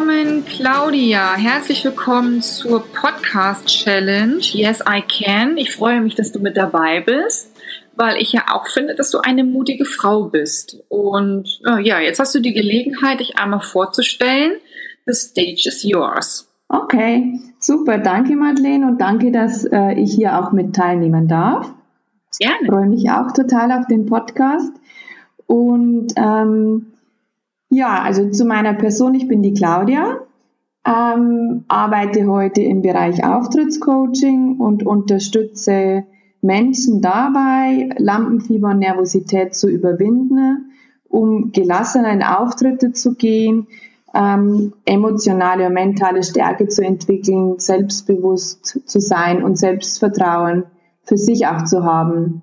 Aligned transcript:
Willkommen, 0.00 0.46
Claudia. 0.46 1.34
Herzlich 1.36 1.84
willkommen 1.84 2.40
zur 2.40 2.82
Podcast 2.86 3.66
Challenge. 3.66 4.38
Yes, 4.40 4.80
I 4.80 5.02
can. 5.02 5.58
Ich 5.58 5.74
freue 5.74 6.00
mich, 6.00 6.14
dass 6.14 6.32
du 6.32 6.38
mit 6.38 6.56
dabei 6.56 7.02
bist, 7.02 7.54
weil 7.96 8.16
ich 8.16 8.32
ja 8.32 8.44
auch 8.50 8.66
finde, 8.66 8.94
dass 8.94 9.10
du 9.10 9.18
eine 9.18 9.44
mutige 9.44 9.84
Frau 9.84 10.24
bist. 10.24 10.82
Und 10.88 11.60
äh, 11.68 11.86
ja, 11.86 12.00
jetzt 12.00 12.18
hast 12.18 12.34
du 12.34 12.40
die 12.40 12.54
Gelegenheit, 12.54 13.20
dich 13.20 13.36
einmal 13.36 13.60
vorzustellen. 13.60 14.54
The 15.04 15.12
stage 15.12 15.64
is 15.66 15.82
yours. 15.84 16.48
Okay, 16.68 17.38
super. 17.58 17.98
Danke, 17.98 18.36
Madeleine, 18.36 18.86
und 18.86 19.02
danke, 19.02 19.30
dass 19.30 19.66
äh, 19.66 19.92
ich 20.00 20.14
hier 20.14 20.38
auch 20.38 20.50
mit 20.52 20.74
teilnehmen 20.74 21.28
darf. 21.28 21.74
Gerne. 22.38 22.56
Ich 22.62 22.68
freue 22.68 22.86
mich 22.86 23.10
auch 23.10 23.32
total 23.32 23.70
auf 23.72 23.86
den 23.86 24.06
Podcast. 24.06 24.72
Und 25.46 26.14
ähm, 26.16 26.86
ja, 27.70 28.02
also 28.02 28.28
zu 28.30 28.44
meiner 28.44 28.74
Person, 28.74 29.14
ich 29.14 29.28
bin 29.28 29.42
die 29.42 29.54
Claudia, 29.54 30.18
ähm, 30.84 31.64
arbeite 31.68 32.26
heute 32.26 32.62
im 32.62 32.82
Bereich 32.82 33.24
Auftrittscoaching 33.24 34.58
und 34.58 34.84
unterstütze 34.84 36.04
Menschen 36.42 37.00
dabei, 37.00 37.90
Lampenfieber 37.96 38.70
und 38.70 38.80
Nervosität 38.80 39.54
zu 39.54 39.68
überwinden, 39.68 40.72
um 41.08 41.52
gelassener 41.52 42.12
in 42.12 42.22
Auftritte 42.22 42.92
zu 42.92 43.14
gehen, 43.14 43.68
ähm, 44.14 44.72
emotionale 44.84 45.66
und 45.66 45.74
mentale 45.74 46.24
Stärke 46.24 46.66
zu 46.66 46.82
entwickeln, 46.82 47.58
selbstbewusst 47.58 48.80
zu 48.84 49.00
sein 49.00 49.44
und 49.44 49.58
Selbstvertrauen 49.58 50.64
für 51.04 51.16
sich 51.16 51.46
auch 51.46 51.64
zu 51.64 51.84
haben. 51.84 52.42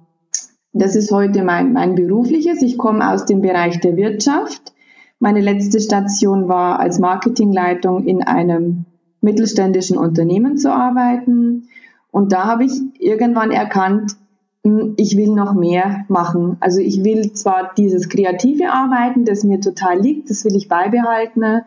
Das 0.72 0.95
ist 0.95 1.11
heute 1.11 1.44
mein, 1.44 1.73
mein 1.73 1.95
berufliches. 1.95 2.61
Ich 2.61 2.78
komme 2.78 3.09
aus 3.11 3.25
dem 3.25 3.42
Bereich 3.42 3.80
der 3.81 3.98
Wirtschaft 3.98 4.73
meine 5.20 5.42
letzte 5.42 5.80
Station 5.80 6.48
war 6.48 6.80
als 6.80 7.00
Marketingleitung 7.00 8.06
in 8.06 8.23
einem 8.23 8.86
mittelständischen 9.22 9.98
Unternehmen 9.98 10.58
zu 10.58 10.72
arbeiten. 10.72 11.70
Und 12.12 12.32
da 12.32 12.46
habe 12.46 12.66
ich 12.66 12.73
irgendwann 13.00 13.52
erkannt, 13.52 14.16
hm, 14.64 14.94
ich 14.98 15.18
will 15.18 15.34
noch 15.34 15.54
mehr 15.54 16.06
machen. 16.08 16.58
Also 16.60 16.80
ich 16.80 17.04
will 17.04 17.34
zwar 17.34 17.73
dieses 17.76 18.10
kreative 18.10 18.72
Arbeiten, 18.72 19.26
das 19.26 19.44
mir 19.44 19.60
total 19.60 20.00
liegt, 20.00 20.30
das 20.30 20.45
will 20.45 20.56
ich 20.56 20.68
beibehalten, 20.68 21.62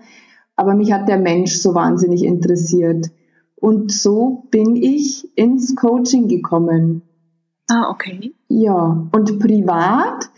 aber 0.56 0.74
mich 0.74 0.92
hat 0.92 1.08
der 1.08 1.18
Mensch 1.18 1.54
so 1.54 1.74
wahnsinnig 1.74 2.22
interessiert. 2.24 3.10
Und 3.56 3.92
so 3.92 4.44
bin 4.50 4.76
ich 4.76 5.36
ins 5.36 5.76
Coaching 5.76 6.28
gekommen. 6.28 7.02
Ah, 7.68 7.90
okay. 7.90 8.34
Ja, 8.48 9.06
und 9.12 9.38
privat 9.38 10.30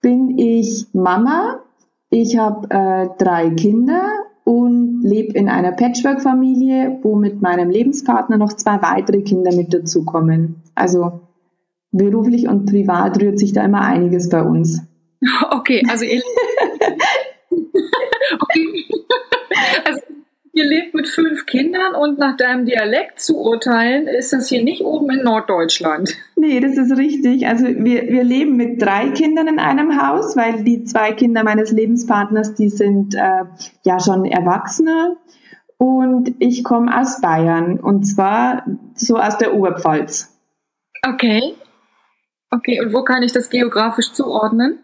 bin 0.00 0.38
ich 0.38 0.86
Mama 0.92 1.60
ich 2.10 2.36
habe 2.36 2.68
äh, 2.70 3.08
drei 3.18 3.50
Kinder 3.50 4.08
und 4.44 5.02
lebe 5.02 5.32
in 5.38 5.48
einer 5.48 5.72
Patchwork-Familie, 5.72 6.98
wo 7.02 7.14
mit 7.14 7.40
meinem 7.40 7.70
Lebenspartner 7.70 8.36
noch 8.36 8.52
zwei 8.52 8.82
weitere 8.82 9.22
Kinder 9.22 9.54
mit 9.54 9.72
dazukommen. 9.72 10.62
Also 10.74 11.20
beruflich 11.92 12.48
und 12.48 12.66
privat 12.66 13.20
rührt 13.20 13.38
sich 13.38 13.52
da 13.52 13.64
immer 13.64 13.82
einiges 13.82 14.28
bei 14.28 14.42
uns. 14.42 14.82
Okay, 15.50 15.82
also 15.86 16.06
ihr, 16.06 16.22
okay. 17.50 18.86
also 19.84 20.00
ihr 20.54 20.64
lebt 20.64 20.94
mit 20.94 21.06
fünf 21.08 21.44
Kindern 21.44 21.94
und 21.94 22.18
nach 22.18 22.38
deinem 22.38 22.64
Dialekt 22.64 23.20
zu 23.20 23.36
urteilen, 23.38 24.06
ist 24.06 24.32
das 24.32 24.48
hier 24.48 24.64
nicht 24.64 24.80
oben 24.82 25.10
in 25.10 25.22
Norddeutschland. 25.22 26.16
Nee, 26.40 26.58
das 26.60 26.78
ist 26.78 26.96
richtig. 26.96 27.46
Also 27.46 27.66
wir, 27.66 28.08
wir 28.08 28.24
leben 28.24 28.56
mit 28.56 28.80
drei 28.80 29.10
Kindern 29.10 29.46
in 29.46 29.58
einem 29.58 30.00
Haus, 30.00 30.38
weil 30.38 30.64
die 30.64 30.84
zwei 30.84 31.12
Kinder 31.12 31.44
meines 31.44 31.70
Lebenspartners, 31.70 32.54
die 32.54 32.70
sind 32.70 33.14
äh, 33.14 33.44
ja 33.84 34.00
schon 34.00 34.24
Erwachsene. 34.24 35.18
Und 35.76 36.34
ich 36.38 36.64
komme 36.64 36.98
aus 36.98 37.20
Bayern 37.20 37.78
und 37.78 38.04
zwar 38.04 38.64
so 38.94 39.18
aus 39.18 39.36
der 39.36 39.54
Oberpfalz. 39.54 40.34
Okay. 41.06 41.54
Okay, 42.50 42.80
und 42.80 42.94
wo 42.94 43.04
kann 43.04 43.22
ich 43.22 43.32
das 43.32 43.50
geografisch 43.50 44.12
zuordnen? 44.12 44.78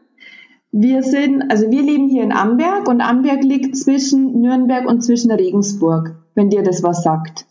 Wir 0.72 1.02
sind, 1.02 1.50
also 1.50 1.70
wir 1.70 1.82
leben 1.82 2.10
hier 2.10 2.22
in 2.22 2.32
Amberg 2.32 2.86
und 2.86 3.00
Amberg 3.00 3.42
liegt 3.42 3.78
zwischen 3.78 4.42
Nürnberg 4.42 4.86
und 4.86 5.00
zwischen 5.00 5.32
Regensburg, 5.32 6.16
wenn 6.34 6.50
dir 6.50 6.62
das 6.62 6.82
was 6.82 7.02
sagt. 7.02 7.46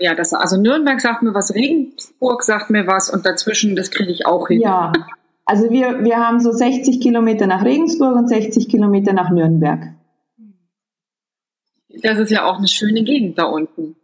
Ja, 0.00 0.14
das, 0.14 0.32
also 0.32 0.58
Nürnberg 0.58 0.98
sagt 0.98 1.22
mir 1.22 1.34
was, 1.34 1.54
Regensburg 1.54 2.42
sagt 2.42 2.70
mir 2.70 2.86
was 2.86 3.10
und 3.10 3.26
dazwischen, 3.26 3.76
das 3.76 3.90
kriege 3.90 4.10
ich 4.10 4.24
auch 4.24 4.48
hin. 4.48 4.62
Ja, 4.62 4.92
also 5.44 5.68
wir, 5.70 6.02
wir 6.02 6.16
haben 6.16 6.40
so 6.40 6.52
60 6.52 7.02
Kilometer 7.02 7.46
nach 7.46 7.62
Regensburg 7.64 8.16
und 8.16 8.26
60 8.26 8.70
Kilometer 8.70 9.12
nach 9.12 9.30
Nürnberg. 9.30 9.92
Das 12.02 12.18
ist 12.18 12.30
ja 12.30 12.46
auch 12.46 12.56
eine 12.56 12.68
schöne 12.68 13.04
Gegend 13.04 13.36
da 13.36 13.44
unten. 13.44 13.96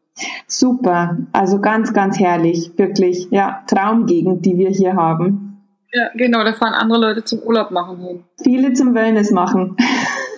Super, 0.46 1.16
also 1.32 1.60
ganz, 1.60 1.94
ganz 1.94 2.18
herrlich, 2.18 2.72
wirklich. 2.76 3.28
Ja, 3.30 3.64
Traumgegend, 3.66 4.44
die 4.44 4.58
wir 4.58 4.68
hier 4.68 4.96
haben. 4.96 5.62
Ja, 5.92 6.10
genau, 6.14 6.44
da 6.44 6.52
fahren 6.52 6.74
andere 6.74 7.00
Leute 7.00 7.24
zum 7.24 7.38
Urlaub 7.40 7.70
machen 7.70 8.00
hin. 8.00 8.24
Viele 8.42 8.74
zum 8.74 8.94
Wellness 8.94 9.30
machen. 9.30 9.78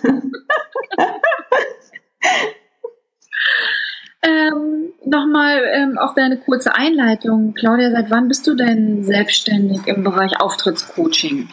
ähm, 4.21 4.93
Nochmal 5.09 5.61
ähm, 5.73 5.97
auf 5.97 6.13
deine 6.13 6.37
kurze 6.37 6.75
Einleitung. 6.75 7.53
Claudia, 7.55 7.89
seit 7.89 8.11
wann 8.11 8.27
bist 8.27 8.45
du 8.45 8.55
denn 8.55 9.03
selbstständig 9.03 9.87
im 9.87 10.03
Bereich 10.03 10.39
Auftrittscoaching? 10.39 11.47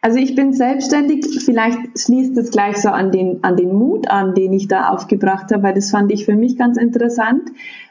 Also 0.00 0.18
ich 0.18 0.34
bin 0.34 0.52
selbstständig, 0.52 1.26
vielleicht 1.44 1.78
schließt 1.98 2.36
es 2.38 2.50
gleich 2.50 2.78
so 2.78 2.88
an 2.88 3.10
den, 3.10 3.42
an 3.42 3.56
den 3.56 3.74
Mut 3.74 4.08
an, 4.08 4.34
den 4.34 4.52
ich 4.52 4.68
da 4.68 4.88
aufgebracht 4.88 5.52
habe, 5.52 5.62
weil 5.62 5.74
das 5.74 5.90
fand 5.90 6.12
ich 6.12 6.24
für 6.24 6.36
mich 6.36 6.56
ganz 6.56 6.78
interessant. 6.78 7.42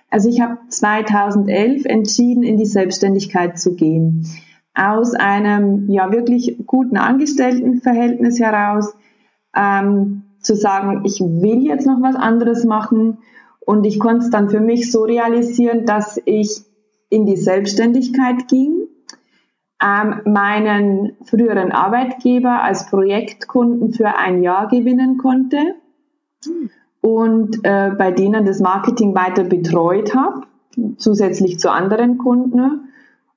Also 0.10 0.30
ich 0.30 0.42
habe 0.42 0.58
2011 0.70 1.86
entschieden, 1.86 2.44
in 2.44 2.58
die 2.58 2.66
Selbstständigkeit 2.66 3.60
zu 3.60 3.76
gehen 3.76 4.28
aus 4.76 5.14
einem 5.14 5.90
ja 5.90 6.12
wirklich 6.12 6.58
guten 6.66 6.98
Angestelltenverhältnis 6.98 8.40
heraus 8.40 8.96
ähm, 9.56 10.24
zu 10.40 10.56
sagen, 10.56 11.04
ich 11.06 11.20
will 11.20 11.66
jetzt 11.66 11.86
noch 11.86 12.02
was 12.02 12.16
anderes 12.16 12.66
machen 12.66 13.20
und 13.66 13.86
ich 13.86 14.00
konnte 14.00 14.26
es 14.26 14.30
dann 14.30 14.50
für 14.50 14.60
mich 14.60 14.92
so 14.92 15.04
realisieren, 15.04 15.86
dass 15.86 16.20
ich 16.26 16.62
in 17.10 17.26
die 17.26 17.38
Selbstständigkeit 17.38 18.48
ging, 18.48 18.88
ähm, 19.84 20.22
meinen 20.26 21.18
früheren 21.26 21.72
Arbeitgeber 21.72 22.64
als 22.64 22.90
Projektkunden 22.90 23.94
für 23.94 24.18
ein 24.18 24.42
Jahr 24.42 24.68
gewinnen 24.68 25.18
konnte 25.18 25.58
und 27.02 27.60
äh, 27.64 27.92
bei 27.98 28.12
denen 28.12 28.46
das 28.46 28.60
Marketing 28.60 29.14
weiter 29.14 29.44
betreut 29.44 30.16
habe, 30.16 30.44
zusätzlich 30.98 31.60
zu 31.60 31.72
anderen 31.72 32.18
Kunden 32.18 32.90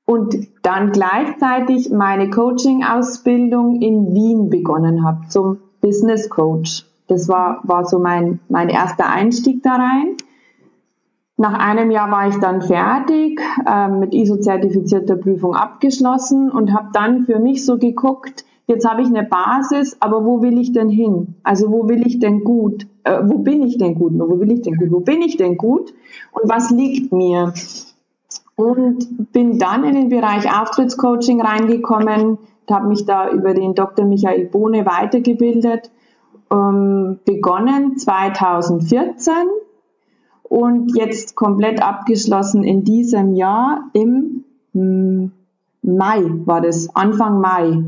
und 0.04 0.36
dann 0.62 0.92
gleichzeitig 0.92 1.91
meine 1.91 2.31
Coaching-Ausbildung 2.31 3.82
in 3.82 4.15
Wien 4.15 4.48
begonnen 4.48 5.04
habe 5.04 5.26
zum 5.28 5.59
Business 5.81 6.31
Coach. 6.31 6.86
Das 7.09 7.28
war, 7.28 7.61
war 7.65 7.84
so 7.84 7.99
mein, 7.99 8.41
mein 8.49 8.69
erster 8.69 9.09
Einstieg 9.09 9.62
da 9.62 9.77
rein. 9.77 10.17
Nach 11.37 11.53
einem 11.53 11.91
Jahr 11.91 12.11
war 12.11 12.28
ich 12.28 12.37
dann 12.37 12.62
fertig, 12.62 13.41
äh, 13.67 13.89
mit 13.89 14.15
ISO-zertifizierter 14.15 15.16
Prüfung 15.16 15.55
abgeschlossen 15.55 16.50
und 16.50 16.72
habe 16.72 16.89
dann 16.93 17.27
für 17.27 17.39
mich 17.39 17.65
so 17.65 17.78
geguckt, 17.78 18.45
jetzt 18.66 18.89
habe 18.89 19.03
ich 19.03 19.09
eine 19.09 19.22
Basis, 19.22 19.99
aber 20.00 20.25
wo 20.25 20.41
will 20.41 20.59
ich 20.59 20.72
denn 20.72 20.89
hin? 20.89 21.34
Also 21.43 21.71
wo 21.71 21.89
will 21.89 22.07
ich 22.07 22.19
denn 22.19 22.42
gut? 22.42 22.86
Äh, 23.04 23.21
wo 23.25 23.39
bin 23.39 23.63
ich 23.63 23.77
denn 23.77 23.95
gut? 23.95 24.13
Wo 24.15 24.41
will 24.41 24.51
ich 24.51 24.63
denn 24.63 24.77
gut? 24.77 24.91
Wo 24.91 25.01
bin 25.01 25.21
ich 25.21 25.36
denn 25.36 25.59
gut? 25.59 25.92
Und 26.33 26.48
was 26.48 26.71
liegt 26.71 27.13
mir? 27.13 27.53
und 28.57 29.33
bin 29.33 29.59
dann 29.59 29.84
in 29.84 29.95
den 29.95 30.09
Bereich 30.09 30.51
Auftrittscoaching 30.51 31.41
reingekommen, 31.42 32.39
habe 32.69 32.89
mich 32.89 33.04
da 33.04 33.30
über 33.30 33.54
den 33.54 33.75
Dr. 33.75 34.04
Michael 34.04 34.47
Bohne 34.47 34.86
weitergebildet, 34.86 35.91
ähm, 36.51 37.19
begonnen 37.25 37.97
2014 37.98 39.34
und 40.43 40.97
jetzt 40.97 41.34
komplett 41.34 41.83
abgeschlossen 41.83 42.63
in 42.63 42.84
diesem 42.84 43.34
Jahr 43.34 43.91
im 43.93 44.45
hm, 44.72 45.33
Mai 45.83 46.25
war 46.45 46.60
das, 46.60 46.89
Anfang 46.95 47.41
Mai. 47.41 47.84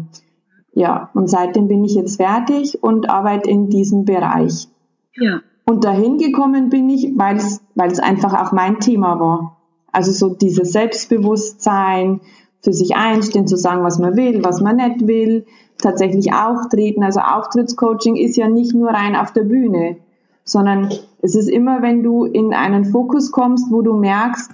Ja, 0.73 1.11
und 1.15 1.29
seitdem 1.29 1.67
bin 1.67 1.85
ich 1.85 1.95
jetzt 1.95 2.17
fertig 2.17 2.83
und 2.83 3.11
arbeite 3.11 3.51
in 3.51 3.69
diesem 3.69 4.05
Bereich. 4.05 4.69
Ja. 5.17 5.41
Und 5.65 5.85
dahin 5.85 6.19
gekommen 6.19 6.71
bin 6.71 6.89
ich, 6.89 7.13
weil 7.17 7.37
es 7.37 7.99
einfach 7.99 8.41
auch 8.41 8.53
mein 8.53 8.79
Thema 8.79 9.19
war. 9.19 9.57
Also 9.91 10.13
so 10.13 10.35
dieses 10.35 10.73
Selbstbewusstsein, 10.73 12.21
für 12.63 12.73
sich 12.73 12.97
einstehen, 12.97 13.47
zu 13.47 13.57
sagen, 13.57 13.85
was 13.85 13.99
man 13.99 14.17
will, 14.17 14.45
was 14.45 14.61
man 14.61 14.77
nicht 14.77 15.07
will, 15.07 15.47
tatsächlich 15.79 16.33
auftreten. 16.33 17.03
Also 17.03 17.21
Auftrittscoaching 17.21 18.17
ist 18.17 18.37
ja 18.37 18.49
nicht 18.49 18.75
nur 18.75 18.91
rein 18.91 19.17
auf 19.17 19.33
der 19.33 19.45
Bühne, 19.45 19.97
sondern 20.45 20.91
es 21.23 21.35
ist 21.35 21.49
immer, 21.49 21.83
wenn 21.83 22.03
du 22.03 22.25
in 22.25 22.55
einen 22.55 22.85
Fokus 22.85 23.31
kommst, 23.33 23.71
wo 23.71 23.83
du 23.83 23.95
merkst, 23.95 24.53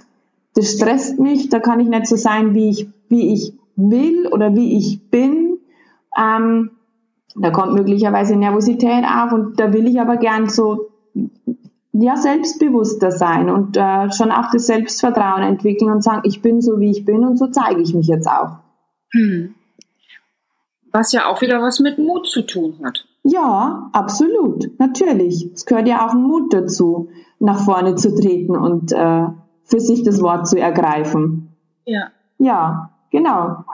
das 0.55 0.71
stresst 0.71 1.19
mich, 1.19 1.49
da 1.49 1.59
kann 1.59 1.79
ich 1.79 1.89
nicht 1.89 2.07
so 2.07 2.15
sein, 2.15 2.53
wie 2.53 2.69
ich, 2.69 2.87
wie 3.09 3.33
ich 3.33 3.53
will 3.75 4.27
oder 4.27 4.55
wie 4.55 4.77
ich 4.77 5.09
bin. 5.09 5.57
Ähm, 6.17 6.71
da 7.35 7.51
kommt 7.51 7.73
möglicherweise 7.73 8.37
Nervosität 8.37 9.03
auf 9.03 9.33
und 9.33 9.59
da 9.59 9.73
will 9.73 9.87
ich 9.87 9.99
aber 9.99 10.17
gern 10.17 10.47
so 10.47 10.89
ja, 11.91 12.15
selbstbewusster 12.17 13.11
sein 13.11 13.49
und 13.49 13.77
äh, 13.77 14.11
schon 14.11 14.31
auch 14.31 14.49
das 14.51 14.67
Selbstvertrauen 14.67 15.43
entwickeln 15.43 15.91
und 15.91 16.03
sagen, 16.03 16.21
ich 16.25 16.41
bin 16.41 16.61
so, 16.61 16.79
wie 16.79 16.91
ich 16.91 17.05
bin 17.05 17.25
und 17.25 17.37
so 17.37 17.47
zeige 17.47 17.81
ich 17.81 17.93
mich 17.93 18.07
jetzt 18.07 18.27
auch. 18.27 18.57
Hm. 19.11 19.55
Was 20.95 21.11
ja 21.11 21.27
auch 21.27 21.41
wieder 21.41 21.61
was 21.61 21.81
mit 21.81 21.97
Mut 21.99 22.25
zu 22.25 22.41
tun 22.43 22.79
hat. 22.81 23.05
Ja, 23.23 23.89
absolut, 23.91 24.79
natürlich. 24.79 25.51
Es 25.53 25.65
gehört 25.65 25.89
ja 25.89 26.07
auch 26.07 26.13
Mut 26.13 26.53
dazu, 26.53 27.09
nach 27.37 27.65
vorne 27.65 27.95
zu 27.95 28.15
treten 28.15 28.55
und 28.55 28.93
äh, 28.93 29.25
für 29.65 29.79
sich 29.81 30.03
das 30.03 30.21
Wort 30.21 30.47
zu 30.47 30.57
ergreifen. 30.57 31.53
Ja. 31.83 32.11
Ja, 32.37 32.91
genau. 33.11 33.65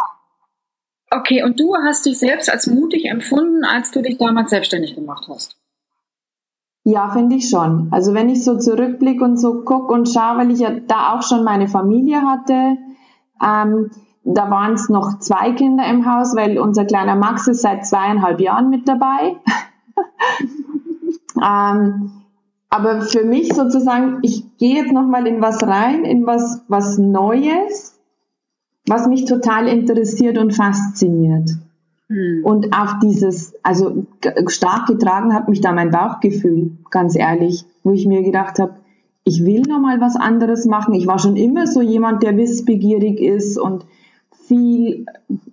Okay, 1.11 1.43
und 1.43 1.59
du 1.59 1.75
hast 1.75 2.07
dich 2.07 2.17
selbst 2.17 2.49
als 2.49 2.65
mutig 2.65 3.05
empfunden, 3.05 3.65
als 3.65 3.91
du 3.91 4.01
dich 4.01 4.17
damals 4.17 4.49
selbstständig 4.49 4.95
gemacht 4.95 5.27
hast? 5.29 5.57
Ja, 6.83 7.11
finde 7.11 7.35
ich 7.35 7.49
schon. 7.51 7.89
Also 7.91 8.15
wenn 8.15 8.29
ich 8.29 8.43
so 8.43 8.57
zurückblicke 8.57 9.23
und 9.23 9.37
so 9.37 9.61
gucke 9.63 9.93
und 9.93 10.09
schaue, 10.09 10.39
weil 10.39 10.49
ich 10.49 10.59
ja 10.61 10.71
da 10.71 11.13
auch 11.13 11.21
schon 11.21 11.43
meine 11.43 11.67
Familie 11.67 12.23
hatte, 12.23 12.77
ähm, 13.45 13.91
da 14.23 14.49
waren 14.51 14.73
es 14.73 14.89
noch 14.89 15.19
zwei 15.19 15.51
Kinder 15.53 15.85
im 15.89 16.05
Haus, 16.05 16.35
weil 16.35 16.59
unser 16.59 16.85
kleiner 16.85 17.15
Max 17.15 17.47
ist 17.47 17.61
seit 17.61 17.85
zweieinhalb 17.85 18.39
Jahren 18.39 18.69
mit 18.69 18.87
dabei. 18.87 19.37
ähm, 21.43 22.11
aber 22.69 23.01
für 23.01 23.25
mich 23.25 23.53
sozusagen, 23.53 24.19
ich 24.21 24.57
gehe 24.57 24.75
jetzt 24.75 24.93
nochmal 24.93 25.27
in 25.27 25.41
was 25.41 25.61
rein, 25.63 26.05
in 26.05 26.25
was, 26.25 26.63
was 26.67 26.97
Neues, 26.97 27.99
was 28.87 29.07
mich 29.07 29.25
total 29.25 29.67
interessiert 29.67 30.37
und 30.37 30.55
fasziniert. 30.55 31.49
Hm. 32.07 32.41
Und 32.43 32.73
auch 32.73 32.99
dieses, 32.99 33.55
also 33.63 34.05
stark 34.47 34.87
getragen 34.87 35.33
hat 35.33 35.49
mich 35.49 35.61
da 35.61 35.71
mein 35.73 35.91
Bauchgefühl, 35.91 36.77
ganz 36.91 37.15
ehrlich, 37.17 37.65
wo 37.83 37.91
ich 37.91 38.05
mir 38.05 38.21
gedacht 38.21 38.59
habe, 38.59 38.75
ich 39.23 39.45
will 39.45 39.61
noch 39.61 39.79
mal 39.79 39.99
was 39.99 40.15
anderes 40.15 40.65
machen. 40.65 40.93
Ich 40.93 41.07
war 41.07 41.19
schon 41.19 41.35
immer 41.35 41.67
so 41.67 41.81
jemand, 41.81 42.23
der 42.23 42.37
wissbegierig 42.37 43.19
ist 43.19 43.57
und 43.57 43.85
viel, 44.51 45.05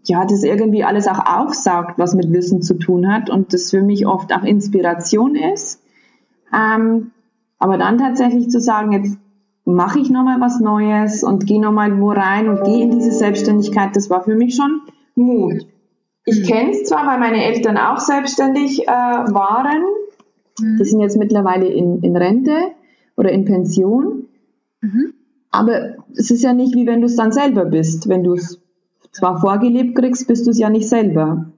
ja, 0.05 0.25
das 0.25 0.43
irgendwie 0.43 0.83
alles 0.83 1.07
auch 1.07 1.25
aufsaugt, 1.25 1.99
was 1.99 2.15
mit 2.15 2.33
Wissen 2.33 2.63
zu 2.63 2.75
tun 2.75 3.13
hat 3.13 3.31
und 3.31 3.53
das 3.53 3.71
für 3.71 3.83
mich 3.83 4.09
oft 4.09 4.35
auch 4.35 4.43
Inspiration 4.43 5.37
ist. 5.37 5.81
Ähm, 6.53 7.13
aber 7.61 7.79
dann 7.79 7.99
tatsächlich 7.99 8.51
zu 8.51 8.61
sagen, 8.61 8.93
jetzt 8.93 9.19
mache 9.65 10.01
ich 10.01 10.11
noch 10.11 10.25
mal 10.25 10.41
was 10.41 10.59
Neues 10.59 11.23
und 11.23 11.47
gehe 11.47 11.61
noch 11.61 11.73
mal 11.73 12.01
wo 12.01 12.11
rein 12.11 12.49
und 12.49 12.65
gehe 12.65 12.83
in 12.83 12.91
diese 12.91 13.13
Selbstständigkeit, 13.13 13.95
das 13.95 14.11
war 14.11 14.25
für 14.25 14.35
mich 14.35 14.57
schon 14.57 14.81
Mut. 15.15 15.67
Ich 16.25 16.45
kenne 16.45 16.73
es 16.73 16.85
zwar, 16.85 17.07
weil 17.07 17.21
meine 17.21 17.45
Eltern 17.45 17.77
auch 17.77 17.99
selbstständig 17.99 18.83
äh, 18.83 18.91
waren. 18.91 19.83
Die 20.61 20.85
sind 20.85 21.01
jetzt 21.01 21.17
mittlerweile 21.17 21.69
in, 21.69 22.03
in 22.03 22.17
Rente 22.17 22.57
oder 23.17 23.31
in 23.31 23.45
Pension. 23.45 24.27
Mhm. 24.81 25.15
Aber 25.51 25.95
es 26.15 26.31
ist 26.31 26.43
ja 26.43 26.53
nicht 26.53 26.75
wie 26.75 26.87
wenn 26.87 27.01
du 27.01 27.07
es 27.07 27.17
dann 27.17 27.33
selber 27.33 27.65
bist. 27.65 28.09
Wenn 28.09 28.25
du 28.25 28.35
es 28.35 28.61
zwar 29.13 29.41
vorgelebt 29.41 29.97
kriegst, 29.97 30.27
bist 30.27 30.47
du 30.47 30.51
es 30.51 30.59
ja 30.59 30.71
nicht 30.71 30.89
selber. 30.89 31.51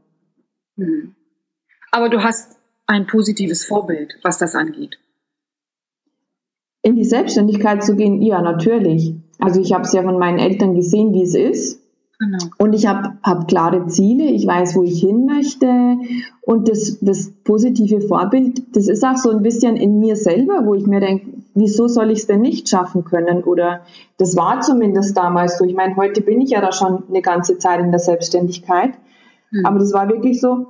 Mhm. 0.76 1.14
Aber 1.90 2.08
du 2.08 2.22
hast 2.22 2.58
ein 2.86 3.06
positives 3.06 3.64
Vorbild, 3.64 4.18
was 4.22 4.38
das 4.38 4.54
angeht. 4.54 4.98
In 6.82 6.96
die 6.96 7.04
Selbstständigkeit 7.04 7.84
zu 7.84 7.94
gehen, 7.94 8.22
ja, 8.22 8.40
natürlich. 8.40 9.14
Also 9.38 9.60
ich 9.60 9.72
habe 9.72 9.84
es 9.84 9.92
ja 9.92 10.02
von 10.02 10.18
meinen 10.18 10.38
Eltern 10.38 10.74
gesehen, 10.74 11.12
wie 11.12 11.22
es 11.22 11.34
ist. 11.34 11.80
Genau. 12.18 12.38
Und 12.58 12.74
ich 12.74 12.86
habe 12.86 13.18
hab 13.22 13.48
klare 13.48 13.86
Ziele, 13.86 14.24
ich 14.24 14.46
weiß, 14.46 14.76
wo 14.76 14.82
ich 14.82 15.00
hin 15.00 15.24
möchte. 15.24 15.96
Und 16.42 16.68
das, 16.68 16.98
das 17.00 17.32
positive 17.44 18.00
Vorbild, 18.02 18.76
das 18.76 18.88
ist 18.88 19.04
auch 19.04 19.16
so 19.16 19.30
ein 19.30 19.42
bisschen 19.42 19.76
in 19.76 19.98
mir 19.98 20.16
selber, 20.16 20.66
wo 20.66 20.74
ich 20.74 20.86
mir 20.86 21.00
denke, 21.00 21.39
wieso 21.54 21.88
soll 21.88 22.10
ich 22.10 22.20
es 22.20 22.26
denn 22.26 22.40
nicht 22.40 22.68
schaffen 22.68 23.04
können? 23.04 23.42
Oder 23.42 23.82
das 24.18 24.36
war 24.36 24.60
zumindest 24.60 25.16
damals 25.16 25.58
so. 25.58 25.64
Ich 25.64 25.74
meine, 25.74 25.96
heute 25.96 26.20
bin 26.20 26.40
ich 26.40 26.50
ja 26.50 26.60
da 26.60 26.72
schon 26.72 27.04
eine 27.08 27.22
ganze 27.22 27.58
Zeit 27.58 27.80
in 27.80 27.90
der 27.90 28.00
Selbstständigkeit. 28.00 28.92
Mhm. 29.50 29.66
Aber 29.66 29.78
das 29.78 29.92
war 29.92 30.08
wirklich 30.08 30.40
so, 30.40 30.68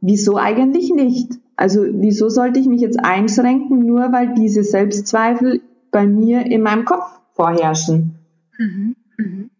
wieso 0.00 0.36
eigentlich 0.36 0.92
nicht? 0.92 1.32
Also 1.56 1.84
wieso 1.88 2.28
sollte 2.28 2.60
ich 2.60 2.66
mich 2.66 2.80
jetzt 2.80 3.02
einschränken, 3.02 3.86
nur 3.86 4.12
weil 4.12 4.34
diese 4.34 4.62
Selbstzweifel 4.62 5.62
bei 5.90 6.06
mir 6.06 6.44
in 6.46 6.62
meinem 6.62 6.84
Kopf 6.84 7.18
vorherrschen? 7.32 8.16
Mhm. 8.58 8.96
Mhm. 9.16 9.50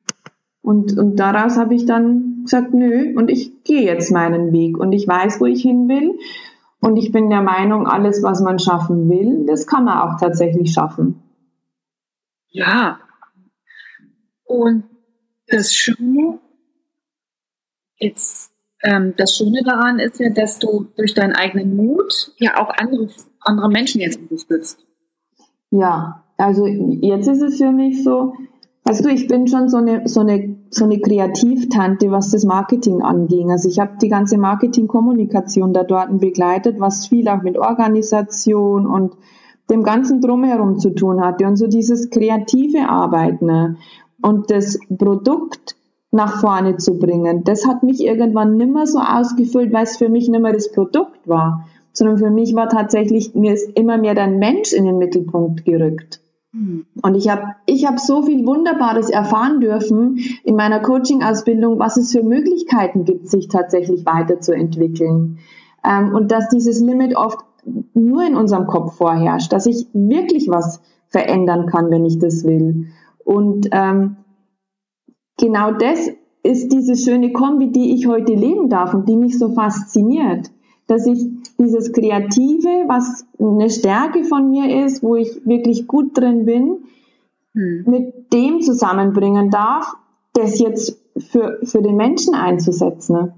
Und, 0.63 0.99
und 0.99 1.17
daraus 1.17 1.57
habe 1.57 1.75
ich 1.75 1.87
dann 1.87 2.41
gesagt, 2.43 2.75
nö, 2.75 3.15
und 3.17 3.31
ich 3.31 3.63
gehe 3.65 3.83
jetzt 3.83 4.11
meinen 4.11 4.53
Weg 4.53 4.79
und 4.79 4.93
ich 4.93 5.07
weiß, 5.07 5.41
wo 5.41 5.47
ich 5.47 5.63
hin 5.63 5.89
will. 5.89 6.19
Und 6.81 6.97
ich 6.97 7.11
bin 7.11 7.31
der 7.31 7.43
Meinung, 7.43 7.87
alles, 7.87 8.23
was 8.23 8.41
man 8.41 8.59
schaffen 8.59 9.09
will, 9.09 9.47
das 9.47 9.67
kann 9.67 9.85
man 9.85 9.99
auch 9.99 10.21
tatsächlich 10.21 10.73
schaffen. 10.73 11.23
Ja. 12.49 13.01
Und 14.45 14.85
das 15.49 15.75
Schöne, 15.75 16.39
jetzt, 17.99 18.53
ähm, 18.83 19.15
das 19.17 19.35
Schöne 19.35 19.63
daran 19.65 19.99
ist 19.99 20.21
ja, 20.21 20.31
dass 20.31 20.59
du 20.59 20.87
durch 20.97 21.15
deinen 21.15 21.33
eigenen 21.33 21.77
Mut 21.77 22.33
ja 22.39 22.61
auch 22.61 22.71
andere, 22.77 23.09
andere 23.41 23.69
Menschen 23.69 24.01
jetzt 24.01 24.21
unterstützt. 24.21 24.87
Ja, 25.71 26.25
also 26.37 26.67
jetzt 26.67 27.27
ist 27.27 27.43
es 27.43 27.59
für 27.59 27.73
mich 27.73 28.05
so, 28.05 28.35
Weißt 28.87 29.05
du, 29.05 29.09
ich 29.09 29.27
bin 29.27 29.49
schon 29.49 29.69
so 29.69 29.79
eine, 29.79 30.07
so 30.07 30.21
eine, 30.21 30.56
so 30.71 30.85
eine 30.85 31.01
Kreativtante, 31.01 32.11
was 32.11 32.31
das 32.31 32.45
Marketing 32.45 33.03
anging. 33.03 33.51
Also 33.51 33.69
ich 33.69 33.79
habe 33.79 33.93
die 34.01 34.09
ganze 34.09 34.39
Marketingkommunikation 34.39 35.73
da 35.73 35.85
dort 35.85 36.19
begleitet, 36.21 36.81
was 36.81 37.07
viel 37.07 37.29
auch 37.29 37.43
mit 37.43 37.59
Organisation 37.59 38.87
und 38.87 39.15
dem 39.71 39.83
ganzen 39.83 40.21
Drumherum 40.21 40.79
zu 40.79 40.91
tun 40.91 41.21
hatte. 41.21 41.47
Und 41.47 41.57
so 41.57 41.67
dieses 41.67 42.11
kreative 42.11 42.89
Arbeiten 42.89 43.47
ne? 43.47 43.77
und 44.23 44.51
das 44.51 44.79
Produkt 44.97 45.77
nach 46.11 46.41
vorne 46.41 46.77
zu 46.77 46.99
bringen, 46.99 47.45
das 47.45 47.67
hat 47.67 47.83
mich 47.83 48.03
irgendwann 48.03 48.57
nimmer 48.57 48.87
so 48.87 48.99
ausgefüllt, 48.99 49.73
weil 49.73 49.85
es 49.85 49.97
für 49.97 50.09
mich 50.09 50.29
nimmer 50.29 50.53
das 50.53 50.73
Produkt 50.73 51.29
war, 51.29 51.67
sondern 51.93 52.19
für 52.19 52.31
mich 52.31 52.55
war 52.55 52.69
tatsächlich, 52.69 53.35
mir 53.35 53.53
ist 53.55 53.77
immer 53.77 53.99
mehr 53.99 54.15
der 54.15 54.29
Mensch 54.29 54.73
in 54.73 54.85
den 54.85 54.99
Mittelpunkt 54.99 55.65
gerückt. 55.65 56.21
Und 57.03 57.15
ich 57.15 57.29
habe 57.29 57.55
ich 57.67 57.87
hab 57.87 57.99
so 57.99 58.23
viel 58.23 58.47
Wunderbares 58.47 59.11
erfahren 59.11 59.61
dürfen 59.61 60.19
in 60.43 60.57
meiner 60.57 60.81
Coaching-Ausbildung, 60.81 61.79
was 61.79 61.97
es 61.97 62.13
für 62.13 62.23
Möglichkeiten 62.23 63.05
gibt, 63.05 63.29
sich 63.29 63.49
tatsächlich 63.49 64.07
weiterzuentwickeln. 64.07 65.39
Ähm, 65.85 66.15
und 66.15 66.33
dass 66.33 66.49
dieses 66.49 66.81
Limit 66.81 67.17
oft 67.17 67.39
nur 67.95 68.27
in 68.27 68.37
unserem 68.37 68.67
Kopf 68.67 68.97
vorherrscht, 68.97 69.53
dass 69.53 69.67
ich 69.67 69.89
wirklich 69.93 70.49
was 70.49 70.81
verändern 71.09 71.67
kann, 71.67 71.91
wenn 71.91 72.05
ich 72.05 72.19
das 72.19 72.45
will. 72.45 72.87
Und 73.25 73.69
ähm, 73.73 74.17
genau 75.39 75.73
das 75.73 76.11
ist 76.43 76.73
diese 76.73 76.97
schöne 76.97 77.33
Kombi, 77.33 77.71
die 77.71 77.95
ich 77.95 78.07
heute 78.07 78.33
leben 78.33 78.69
darf 78.69 78.95
und 78.95 79.09
die 79.09 79.17
mich 79.17 79.39
so 79.39 79.53
fasziniert 79.53 80.51
dass 80.87 81.07
ich 81.07 81.27
dieses 81.59 81.93
Kreative, 81.93 82.85
was 82.87 83.27
eine 83.39 83.71
Stärke 83.71 84.25
von 84.25 84.51
mir 84.51 84.85
ist, 84.85 85.03
wo 85.03 85.17
ich 85.17 85.45
wirklich 85.47 85.87
gut 85.87 86.17
drin 86.17 86.45
bin, 86.45 86.85
hm. 87.55 87.85
mit 87.87 88.33
dem 88.33 88.61
zusammenbringen 88.61 89.51
darf, 89.51 89.95
das 90.35 90.59
jetzt 90.59 91.01
für, 91.17 91.59
für 91.63 91.83
den 91.83 91.97
Menschen 91.97 92.35
einzusetzen. 92.35 93.35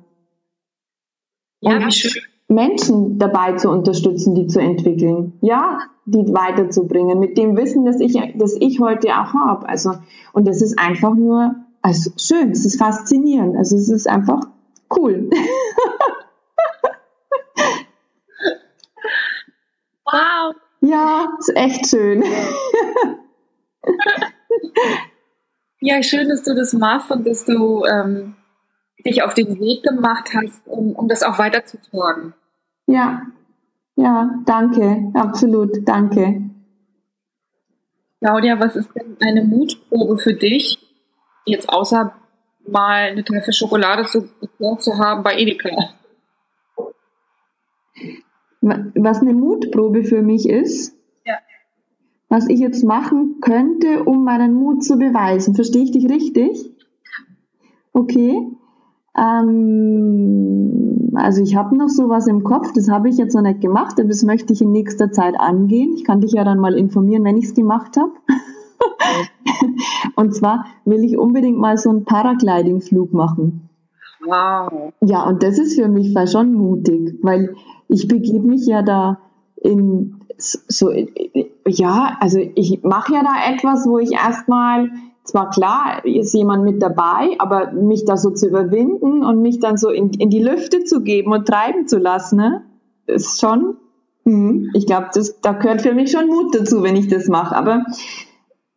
Ja, 1.61 1.77
Und 1.77 1.87
wie 1.87 1.93
schön. 1.93 2.23
Menschen 2.49 3.19
dabei 3.19 3.53
zu 3.57 3.69
unterstützen, 3.69 4.35
die 4.35 4.47
zu 4.47 4.61
entwickeln. 4.61 5.35
Ja, 5.43 5.81
die 6.07 6.33
weiterzubringen 6.33 7.19
mit 7.19 7.37
dem 7.37 7.57
Wissen, 7.57 7.85
das 7.85 8.01
ich, 8.01 8.19
das 8.37 8.57
ich 8.59 8.81
heute 8.81 9.09
auch 9.09 9.35
habe. 9.35 9.69
Also, 9.69 9.93
und 10.33 10.49
das 10.49 10.63
ist 10.63 10.79
einfach 10.79 11.15
nur, 11.15 11.55
also 11.83 12.11
schön, 12.17 12.51
es 12.51 12.65
ist 12.65 12.79
faszinierend. 12.79 13.57
Also 13.57 13.77
es 13.77 13.91
ist 13.91 14.09
einfach 14.09 14.41
cool. 14.97 15.31
Wow. 20.11 20.55
Ja, 20.89 21.29
ist 21.39 21.55
echt 21.55 21.87
schön. 21.87 22.25
ja, 25.81 26.03
schön, 26.03 26.31
dass 26.31 26.43
du 26.45 26.55
das 26.55 26.73
machst 26.73 27.11
und 27.11 27.27
dass 27.27 27.45
du 27.45 27.85
ähm, 27.85 28.37
dich 29.05 29.23
auf 29.23 29.35
den 29.35 29.61
Weg 29.61 29.83
gemacht 29.83 30.31
hast, 30.35 30.67
um, 30.67 30.97
um 30.97 31.07
das 31.07 31.23
auch 31.23 31.39
weiterzutragen. 31.39 32.33
Ja, 32.87 33.21
ja, 33.97 34.31
danke, 34.47 35.13
absolut, 35.13 35.87
danke. 35.87 36.41
Claudia, 38.21 38.59
was 38.59 38.75
ist 38.75 38.91
denn 38.95 39.19
eine 39.21 39.45
Mutprobe 39.45 40.17
für 40.17 40.33
dich, 40.33 40.79
jetzt 41.45 41.69
außer 41.69 42.15
mal 42.67 43.11
eine 43.11 43.25
Tafel 43.25 43.53
Schokolade 43.53 44.07
zu, 44.07 44.27
zu 44.79 44.99
haben 44.99 45.23
bei 45.23 45.37
Edeka? 45.37 45.69
Was 48.61 49.21
eine 49.21 49.35
Mutprobe 49.35 50.05
für 50.05 50.23
mich 50.23 50.49
ist, 50.49 50.95
ja. 51.25 51.35
was 52.29 52.49
ich 52.49 52.61
jetzt 52.61 52.85
machen 52.85 53.37
könnte, 53.41 54.05
um 54.05 54.25
meinen 54.25 54.55
Mut 54.55 54.85
zu 54.85 54.97
beweisen. 54.97 55.55
Verstehe 55.55 55.85
ich 55.85 55.93
dich 55.93 56.09
richtig? 56.09 56.73
Okay. 57.93 58.49
Ähm, 59.17 61.11
also 61.15 61.43
ich 61.43 61.57
habe 61.57 61.77
noch 61.77 61.89
sowas 61.89 62.27
im 62.27 62.45
Kopf, 62.45 62.73
das 62.73 62.89
habe 62.89 63.09
ich 63.09 63.17
jetzt 63.17 63.35
noch 63.35 63.43
nicht 63.43 63.61
gemacht, 63.61 63.99
aber 63.99 64.09
das 64.09 64.23
möchte 64.23 64.53
ich 64.53 64.63
in 64.63 64.73
nächster 64.73 65.11
Zeit 65.11 65.39
angehen. 65.39 65.95
Ich 65.95 66.05
kann 66.05 66.21
dich 66.21 66.33
ja 66.33 66.45
dann 66.45 66.59
mal 66.59 66.75
informieren, 66.75 67.25
wenn 67.25 67.37
ich 67.37 67.47
es 67.47 67.55
gemacht 67.55 67.97
habe. 67.97 68.13
und 70.17 70.35
zwar 70.35 70.67
will 70.85 71.05
ich 71.05 71.19
unbedingt 71.19 71.59
mal 71.59 71.77
so 71.77 71.91
einen 71.91 72.05
Paragliding-Flug 72.05 73.13
machen. 73.13 73.68
Wow. 74.25 74.93
Ja, 75.01 75.27
und 75.29 75.43
das 75.43 75.59
ist 75.59 75.81
für 75.81 75.89
mich 75.89 76.15
schon 76.31 76.55
mutig, 76.55 77.19
weil 77.23 77.55
ich 77.89 78.09
begebe 78.09 78.47
mich 78.47 78.67
ja 78.67 78.83
da 78.83 79.19
in 79.57 80.21
so, 80.39 80.93
ja, 81.67 82.17
also 82.21 82.39
ich 82.55 82.83
mache 82.83 83.15
ja 83.15 83.23
da 83.23 83.53
etwas, 83.53 83.87
wo 83.87 83.99
ich 83.99 84.13
erstmal 84.13 84.91
zwar 85.25 85.51
klar, 85.51 86.05
ist 86.05 86.33
jemand 86.33 86.65
mit 86.65 86.81
dabei, 86.81 87.37
aber 87.39 87.73
mich 87.73 88.05
da 88.05 88.17
so 88.17 88.31
zu 88.31 88.49
überwinden 88.49 89.25
und 89.25 89.43
mich 89.43 89.59
dann 89.61 89.77
so 89.77 89.91
in, 89.91 90.11
in 90.11 90.31
die 90.31 90.43
Lüfte 90.43 90.85
zu 90.85 91.03
geben 91.03 91.33
und 91.33 91.47
treiben 91.47 91.87
zu 91.87 91.99
lassen, 91.99 92.37
ne, 92.37 92.63
ist 93.07 93.41
schon, 93.41 93.77
hm, 94.25 94.71
ich 94.75 94.87
glaube, 94.87 95.09
da 95.43 95.53
gehört 95.53 95.83
für 95.83 95.93
mich 95.93 96.13
schon 96.13 96.29
Mut 96.29 96.55
dazu, 96.55 96.83
wenn 96.83 96.97
ich 96.97 97.09
das 97.09 97.29
mache. 97.29 97.55
Aber 97.57 97.85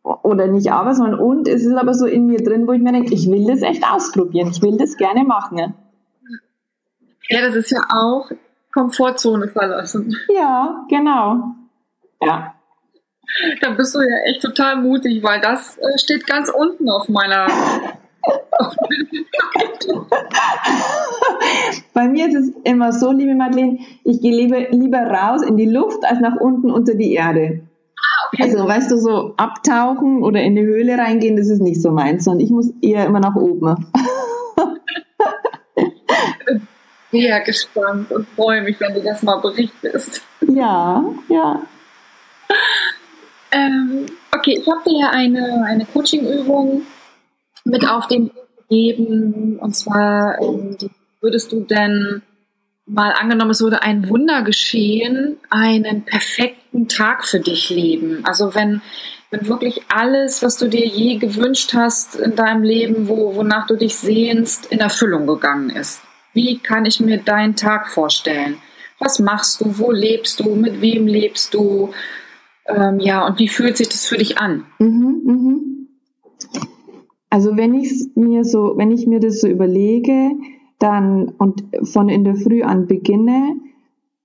oder 0.02 0.46
nicht 0.48 0.70
aber, 0.72 0.94
sondern 0.94 1.18
und 1.18 1.48
es 1.48 1.64
ist 1.64 1.74
aber 1.76 1.94
so 1.94 2.06
in 2.06 2.26
mir 2.26 2.42
drin, 2.42 2.66
wo 2.66 2.72
ich 2.72 2.82
mir 2.82 2.92
denke, 2.92 3.14
ich 3.14 3.30
will 3.30 3.46
das 3.46 3.62
echt 3.62 3.84
ausprobieren, 3.84 4.50
ich 4.50 4.60
will 4.62 4.76
das 4.76 4.96
gerne 4.96 5.24
machen. 5.24 5.74
Ja, 7.28 7.40
das 7.40 7.54
ist 7.54 7.70
ja 7.70 7.80
auch 7.88 8.30
Komfortzone 8.72 9.48
verlassen. 9.48 10.16
Ja, 10.34 10.84
genau. 10.88 11.54
Ja. 12.20 12.54
Da 13.60 13.70
bist 13.70 13.94
du 13.94 14.00
ja 14.00 14.24
echt 14.26 14.42
total 14.42 14.76
mutig, 14.82 15.22
weil 15.22 15.40
das 15.40 15.78
äh, 15.78 15.98
steht 15.98 16.26
ganz 16.26 16.50
unten 16.50 16.90
auf 16.90 17.08
meiner. 17.08 17.46
Bei 21.94 22.08
mir 22.08 22.28
ist 22.28 22.34
es 22.34 22.50
immer 22.64 22.92
so, 22.92 23.10
liebe 23.12 23.34
Madeleine, 23.34 23.78
ich 24.04 24.20
gehe 24.20 24.34
lieber, 24.34 24.68
lieber 24.70 24.98
raus 24.98 25.42
in 25.42 25.56
die 25.56 25.66
Luft 25.66 26.04
als 26.04 26.20
nach 26.20 26.36
unten 26.36 26.70
unter 26.70 26.94
die 26.94 27.14
Erde. 27.14 27.62
Okay. 28.32 28.42
Also, 28.44 28.66
weißt 28.66 28.90
du, 28.90 28.96
so 28.96 29.34
abtauchen 29.36 30.22
oder 30.22 30.42
in 30.42 30.56
die 30.56 30.62
Höhle 30.62 30.96
reingehen, 30.98 31.36
das 31.36 31.48
ist 31.48 31.60
nicht 31.60 31.80
so 31.82 31.90
meins, 31.90 32.24
sondern 32.24 32.44
ich 32.44 32.50
muss 32.50 32.72
eher 32.80 33.06
immer 33.06 33.20
nach 33.20 33.36
oben. 33.36 33.86
Sehr 37.10 37.40
gespannt 37.40 38.10
und 38.10 38.26
freue 38.30 38.62
mich, 38.62 38.80
wenn 38.80 38.94
du 38.94 39.02
das 39.02 39.22
mal 39.22 39.36
berichtest. 39.36 40.22
Ja, 40.40 41.04
ja. 41.28 41.62
Ähm, 43.50 44.06
okay, 44.34 44.58
ich 44.58 44.66
habe 44.66 44.80
dir 44.86 44.98
ja 44.98 45.10
eine, 45.10 45.64
eine 45.66 45.84
Coaching-Übung 45.84 46.82
mit 47.64 47.86
auf 47.86 48.06
den 48.08 48.26
Weg 48.26 48.42
gegeben. 48.68 49.58
Und 49.58 49.76
zwar 49.76 50.40
ähm, 50.40 50.76
würdest 51.20 51.52
du 51.52 51.60
denn 51.60 52.22
mal 52.92 53.12
angenommen, 53.12 53.50
es 53.50 53.60
würde 53.60 53.82
ein 53.82 54.08
Wunder 54.08 54.42
geschehen, 54.42 55.38
einen 55.50 56.02
perfekten 56.02 56.88
Tag 56.88 57.26
für 57.26 57.40
dich 57.40 57.70
leben. 57.70 58.24
Also 58.24 58.54
wenn, 58.54 58.82
wenn 59.30 59.48
wirklich 59.48 59.82
alles, 59.88 60.42
was 60.42 60.58
du 60.58 60.68
dir 60.68 60.86
je 60.86 61.16
gewünscht 61.16 61.72
hast 61.74 62.16
in 62.16 62.36
deinem 62.36 62.62
Leben, 62.62 63.08
wo, 63.08 63.34
wonach 63.34 63.66
du 63.66 63.76
dich 63.76 63.96
sehnst, 63.96 64.66
in 64.66 64.80
Erfüllung 64.80 65.26
gegangen 65.26 65.70
ist. 65.70 66.02
Wie 66.34 66.58
kann 66.58 66.86
ich 66.86 67.00
mir 67.00 67.18
deinen 67.18 67.56
Tag 67.56 67.88
vorstellen? 67.88 68.58
Was 68.98 69.18
machst 69.18 69.60
du? 69.60 69.78
Wo 69.78 69.90
lebst 69.90 70.40
du? 70.40 70.54
Mit 70.54 70.80
wem 70.80 71.06
lebst 71.06 71.54
du? 71.54 71.92
Ähm, 72.66 73.00
ja, 73.00 73.26
und 73.26 73.38
wie 73.38 73.48
fühlt 73.48 73.76
sich 73.76 73.88
das 73.88 74.06
für 74.06 74.18
dich 74.18 74.38
an? 74.38 74.64
Mhm, 74.78 75.20
mhm. 75.24 75.88
Also 77.28 77.56
wenn 77.56 77.74
ich 77.74 77.90
mir 78.14 78.44
so, 78.44 78.74
wenn 78.76 78.90
ich 78.90 79.06
mir 79.06 79.18
das 79.18 79.40
so 79.40 79.48
überlege, 79.48 80.32
dann 80.82 81.28
und 81.38 81.64
von 81.84 82.08
in 82.08 82.24
der 82.24 82.34
Früh 82.34 82.62
an 82.62 82.86
beginne, 82.86 83.56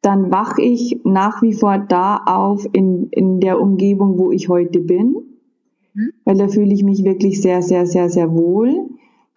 dann 0.01 0.31
wache 0.31 0.61
ich 0.61 1.01
nach 1.03 1.41
wie 1.41 1.53
vor 1.53 1.77
da 1.77 2.17
auf 2.25 2.65
in, 2.71 3.09
in 3.11 3.39
der 3.39 3.61
Umgebung, 3.61 4.17
wo 4.17 4.31
ich 4.31 4.49
heute 4.49 4.79
bin, 4.79 5.17
mhm. 5.93 6.09
weil 6.25 6.37
da 6.37 6.47
fühle 6.47 6.73
ich 6.73 6.83
mich 6.83 7.03
wirklich 7.03 7.41
sehr, 7.41 7.61
sehr, 7.61 7.85
sehr, 7.85 8.09
sehr 8.09 8.31
wohl. 8.33 8.89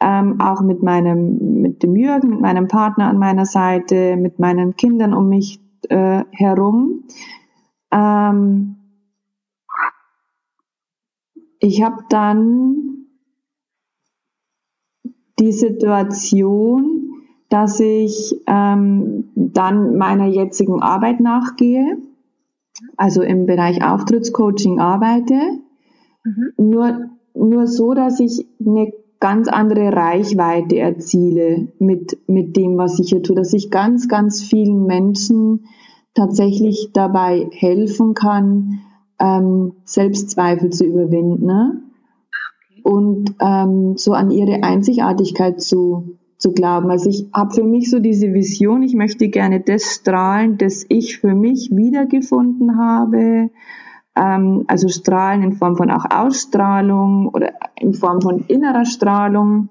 Ähm, 0.02 0.40
auch 0.40 0.62
mit 0.62 0.82
meinem, 0.82 1.60
mit 1.60 1.82
dem 1.82 1.94
Jürgen, 1.94 2.30
mit 2.30 2.40
meinem 2.40 2.68
Partner 2.68 3.08
an 3.08 3.18
meiner 3.18 3.44
Seite, 3.44 4.16
mit 4.16 4.38
meinen 4.38 4.74
Kindern 4.76 5.12
um 5.12 5.28
mich 5.28 5.60
äh, 5.90 6.24
herum. 6.30 7.04
Ähm, 7.92 8.76
ich 11.58 11.82
habe 11.82 12.02
dann 12.08 13.06
die 15.38 15.52
Situation, 15.52 17.09
dass 17.50 17.80
ich 17.80 18.34
ähm, 18.46 19.28
dann 19.34 19.98
meiner 19.98 20.26
jetzigen 20.26 20.80
Arbeit 20.80 21.20
nachgehe, 21.20 21.98
also 22.96 23.22
im 23.22 23.44
Bereich 23.44 23.84
Auftrittscoaching 23.84 24.80
arbeite, 24.80 25.34
mhm. 26.24 26.52
nur, 26.56 27.10
nur 27.34 27.66
so, 27.66 27.92
dass 27.92 28.20
ich 28.20 28.46
eine 28.64 28.92
ganz 29.18 29.48
andere 29.48 29.92
Reichweite 29.92 30.78
erziele 30.78 31.68
mit, 31.78 32.18
mit 32.26 32.56
dem, 32.56 32.78
was 32.78 32.98
ich 32.98 33.10
hier 33.10 33.22
tue, 33.22 33.36
dass 33.36 33.52
ich 33.52 33.70
ganz, 33.70 34.08
ganz 34.08 34.42
vielen 34.42 34.86
Menschen 34.86 35.66
tatsächlich 36.14 36.90
dabei 36.94 37.48
helfen 37.52 38.14
kann, 38.14 38.80
ähm, 39.18 39.74
Selbstzweifel 39.84 40.70
zu 40.70 40.84
überwinden 40.84 41.46
ne? 41.46 41.82
und 42.82 43.34
ähm, 43.40 43.96
so 43.96 44.12
an 44.12 44.30
ihre 44.30 44.62
Einzigartigkeit 44.62 45.60
zu, 45.60 46.18
zu 46.40 46.52
glauben. 46.52 46.90
Also 46.90 47.10
ich 47.10 47.26
habe 47.34 47.54
für 47.54 47.62
mich 47.62 47.90
so 47.90 48.00
diese 48.00 48.32
Vision, 48.32 48.82
ich 48.82 48.94
möchte 48.94 49.28
gerne 49.28 49.60
das 49.60 49.84
strahlen, 49.84 50.56
das 50.56 50.86
ich 50.88 51.18
für 51.18 51.34
mich 51.34 51.70
wiedergefunden 51.70 52.78
habe. 52.78 53.50
Ähm, 54.16 54.64
also 54.66 54.88
strahlen 54.88 55.42
in 55.42 55.52
Form 55.52 55.76
von 55.76 55.90
auch 55.90 56.06
Ausstrahlung 56.10 57.28
oder 57.28 57.52
in 57.76 57.92
Form 57.92 58.22
von 58.22 58.40
innerer 58.48 58.86
Strahlung, 58.86 59.68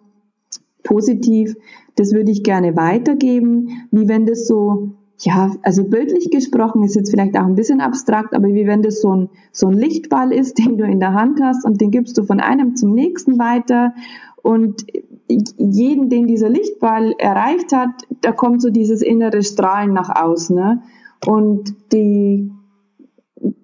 positiv. 0.84 1.56
Das 1.96 2.14
würde 2.14 2.32
ich 2.32 2.44
gerne 2.44 2.76
weitergeben, 2.76 3.88
wie 3.92 4.08
wenn 4.08 4.28
das 4.28 4.48
so 4.48 4.92
ja, 5.22 5.52
also 5.64 5.84
bildlich 5.84 6.32
gesprochen 6.32 6.84
ist 6.84 6.96
jetzt 6.96 7.12
vielleicht 7.12 7.38
auch 7.38 7.46
ein 7.46 7.56
bisschen 7.56 7.82
abstrakt, 7.82 8.34
aber 8.34 8.48
wie 8.48 8.66
wenn 8.66 8.82
das 8.82 9.02
so 9.02 9.14
ein, 9.14 9.30
so 9.52 9.68
ein 9.68 9.74
Lichtball 9.74 10.32
ist, 10.32 10.58
den 10.66 10.78
du 10.78 10.86
in 10.86 11.00
der 11.00 11.14
Hand 11.14 11.42
hast 11.42 11.66
und 11.66 11.82
den 11.82 11.92
gibst 11.92 12.18
du 12.18 12.24
von 12.24 12.40
einem 12.40 12.76
zum 12.76 12.94
nächsten 12.94 13.40
weiter 13.40 13.94
und 14.42 14.86
jeden, 15.28 16.10
den 16.10 16.28
dieser 16.28 16.50
Lichtball 16.50 17.14
erreicht 17.18 17.72
hat, 17.72 17.90
da 18.22 18.32
kommt 18.32 18.62
so 18.62 18.70
dieses 18.70 19.02
innere 19.02 19.44
Strahlen 19.44 19.94
nach 19.94 20.10
außen 20.10 20.56
ne? 20.56 20.82
und 21.26 21.76
die, 21.94 22.52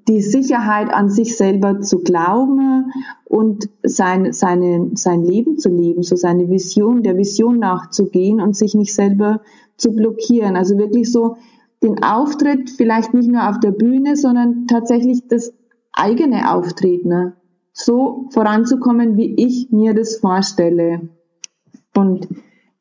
die 0.08 0.22
Sicherheit 0.22 0.94
an 0.94 1.10
sich 1.10 1.38
selber 1.38 1.82
zu 1.82 2.00
glauben 2.00 2.91
und 3.25 3.70
sein, 3.84 4.32
seine, 4.32 4.91
sein 4.94 5.24
Leben 5.24 5.58
zu 5.58 5.70
leben, 5.70 6.03
so 6.03 6.15
seine 6.15 6.50
Vision, 6.50 7.03
der 7.03 7.17
Vision 7.17 7.60
nachzugehen 7.60 8.39
und 8.39 8.55
sich 8.55 8.75
nicht 8.75 8.94
selber 8.94 9.41
zu 9.77 9.96
blockieren. 9.96 10.55
Also 10.55 10.77
wirklich 10.77 11.12
so 11.12 11.38
den 11.84 12.03
Auftritt 12.03 12.70
vielleicht 12.70 13.13
nicht 13.13 13.29
nur 13.29 13.50
auf 13.50 13.60
der 13.60 13.72
Bühne, 13.72 14.15
sondern 14.15 14.67
tatsächlich 14.67 15.27
das 15.27 15.53
eigene 15.91 16.53
Auftreten 16.53 17.10
ne? 17.10 17.34
So 17.75 18.29
voranzukommen, 18.32 19.17
wie 19.17 19.36
ich 19.36 19.70
mir 19.70 19.94
das 19.94 20.17
vorstelle. 20.17 21.10
Und 21.94 22.27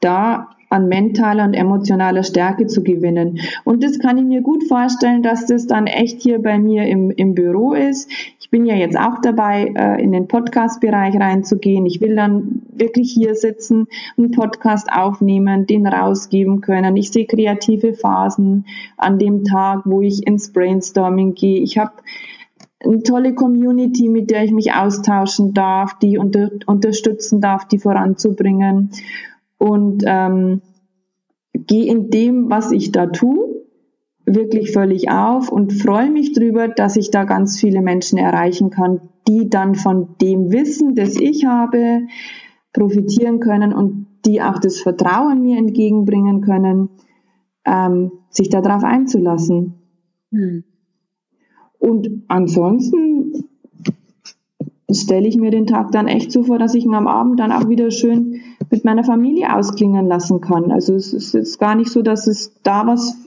da 0.00 0.50
an 0.70 0.88
mentaler 0.88 1.44
und 1.44 1.54
emotionaler 1.54 2.22
Stärke 2.24 2.66
zu 2.66 2.82
gewinnen. 2.82 3.38
Und 3.64 3.84
das 3.84 3.98
kann 3.98 4.18
ich 4.18 4.24
mir 4.24 4.40
gut 4.40 4.64
vorstellen, 4.64 5.22
dass 5.22 5.46
das 5.46 5.66
dann 5.66 5.86
echt 5.86 6.20
hier 6.20 6.40
bei 6.42 6.58
mir 6.58 6.86
im, 6.86 7.10
im 7.10 7.34
Büro 7.34 7.74
ist. 7.74 8.10
Ich 8.40 8.50
bin 8.50 8.66
ja 8.66 8.74
jetzt 8.74 8.98
auch 8.98 9.20
dabei, 9.22 9.72
äh, 9.76 10.02
in 10.02 10.10
den 10.10 10.26
Podcast-Bereich 10.26 11.14
reinzugehen. 11.14 11.86
Ich 11.86 12.00
will 12.00 12.16
dann 12.16 12.62
wirklich 12.72 13.12
hier 13.12 13.36
sitzen, 13.36 13.86
einen 14.18 14.32
Podcast 14.32 14.88
aufnehmen, 14.92 15.66
den 15.66 15.86
rausgeben 15.86 16.60
können. 16.60 16.96
Ich 16.96 17.12
sehe 17.12 17.26
kreative 17.26 17.94
Phasen 17.94 18.66
an 18.96 19.18
dem 19.18 19.44
Tag, 19.44 19.82
wo 19.84 20.00
ich 20.00 20.26
ins 20.26 20.52
Brainstorming 20.52 21.34
gehe. 21.34 21.60
Ich 21.60 21.78
habe 21.78 21.92
eine 22.85 23.03
tolle 23.03 23.35
Community, 23.35 24.09
mit 24.09 24.31
der 24.31 24.45
ich 24.45 24.53
mich 24.53 24.73
austauschen 24.73 25.55
darf, 25.55 25.99
die 25.99 26.19
unter, 26.19 26.50
unterstützen 26.67 27.41
darf, 27.41 27.67
die 27.67 27.79
voranzubringen 27.79 28.91
und 29.59 30.03
ähm, 30.07 30.62
gehe 31.53 31.87
in 31.87 32.11
dem, 32.11 32.50
was 32.50 32.73
ich 32.73 32.93
da 32.93 33.07
tue, 33.07 33.64
wirklich 34.26 34.73
völlig 34.73 35.11
auf 35.11 35.50
und 35.50 35.73
freue 35.73 36.11
mich 36.11 36.33
drüber, 36.33 36.69
dass 36.69 36.97
ich 36.97 37.11
da 37.11 37.25
ganz 37.25 37.59
viele 37.61 37.83
Menschen 37.83 38.19
erreichen 38.19 38.71
kann, 38.71 39.00
die 39.29 39.49
dann 39.49 39.75
von 39.75 40.17
dem 40.21 40.50
Wissen, 40.50 40.95
das 40.95 41.17
ich 41.17 41.45
habe, 41.45 42.03
profitieren 42.73 43.41
können 43.41 43.73
und 43.73 44.07
die 44.25 44.43
auch 44.43 44.59
das 44.59 44.81
Vertrauen 44.81 45.43
mir 45.43 45.59
entgegenbringen 45.59 46.41
können, 46.41 46.88
ähm, 47.64 48.12
sich 48.31 48.49
darauf 48.49 48.83
einzulassen. 48.83 49.75
Hm. 50.33 50.64
Und 51.85 52.23
ansonsten 52.29 53.45
stelle 54.91 55.29
ich 55.29 55.37
mir 55.37 55.50
den 55.50 55.67
Tag 55.67 55.93
dann 55.93 56.09
echt 56.09 56.33
so 56.33 56.45
vor, 56.45 56.59
dass 56.59 56.75
ich 56.75 56.87
ihn 56.87 56.95
am 56.95 57.07
Abend 57.07 57.38
dann 57.38 57.53
auch 57.53 57.69
wieder 57.69 57.91
schön 57.91 58.41
mit 58.71 58.87
meiner 58.87 59.05
Familie 59.05 59.55
ausklingen 59.55 60.07
lassen 60.09 60.41
kann. 60.41 60.73
Also 60.73 60.95
es 60.95 61.12
ist 61.12 61.35
jetzt 61.35 61.61
gar 61.61 61.75
nicht 61.75 61.91
so, 61.91 62.00
dass 62.00 62.26
es 62.26 62.55
da 62.62 62.87
was 62.87 63.19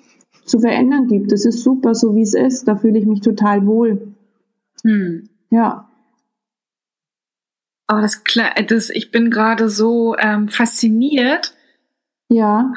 zu 0.44 0.60
verändern 0.60 1.08
gibt. 1.08 1.32
Es 1.32 1.46
ist 1.46 1.62
super, 1.62 1.94
so 1.94 2.16
wie 2.16 2.24
es 2.24 2.34
ist. 2.34 2.68
Da 2.68 2.78
fühle 2.78 2.98
ich 2.98 3.06
mich 3.06 3.22
total 3.22 3.68
wohl. 3.68 4.08
Hm. 4.84 5.30
Ja. 5.52 5.88
Oh, 7.92 8.02
das, 8.02 8.24
das 8.68 8.90
ich 8.90 9.12
bin 9.12 9.30
gerade 9.30 9.70
so 9.70 10.16
ähm, 10.18 10.48
fasziniert. 10.48 11.54
Ja. 12.30 12.74